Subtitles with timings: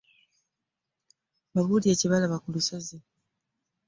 [1.53, 2.97] Bambuulira kye baalaba ku lusozi.